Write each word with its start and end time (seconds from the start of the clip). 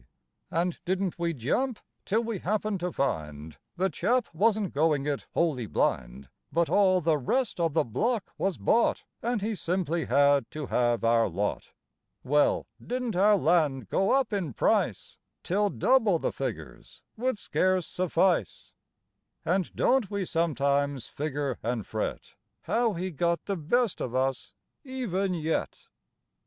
And 0.49 0.79
didn't 0.83 1.19
we 1.19 1.31
jump 1.35 1.77
till 2.05 2.23
we 2.23 2.39
happened 2.39 2.79
to 2.79 2.91
find 2.91 3.59
The 3.75 3.91
chap 3.91 4.33
wasn't 4.33 4.73
going 4.73 5.05
it 5.05 5.27
wholly 5.35 5.67
blind, 5.67 6.27
But 6.51 6.71
all 6.71 7.01
the 7.01 7.19
rest 7.19 7.59
of 7.59 7.73
the 7.73 7.83
block 7.83 8.31
was 8.35 8.57
bought 8.57 9.03
And 9.21 9.43
he 9.43 9.53
simply 9.53 10.05
had 10.05 10.49
to 10.49 10.65
have 10.65 11.03
our 11.03 11.29
lot. 11.29 11.73
Well, 12.23 12.65
didn't 12.83 13.15
our 13.15 13.37
land 13.37 13.89
go 13.89 14.09
up 14.11 14.33
in 14.33 14.53
price 14.53 15.19
Till 15.43 15.69
double 15.69 16.17
the 16.17 16.31
figures 16.33 17.03
would 17.15 17.37
scarce 17.37 17.85
suffice? 17.85 18.73
And 19.45 19.71
don't 19.75 20.09
we 20.09 20.25
sometimes 20.25 21.05
figure 21.05 21.59
and 21.61 21.85
fret 21.85 22.33
How 22.61 22.93
he 22.93 23.11
got 23.11 23.45
the 23.45 23.55
best 23.55 24.01
of 24.01 24.15
us, 24.15 24.55
even 24.83 25.35
yet? 25.35 25.89